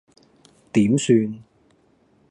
[0.71, 1.43] 點算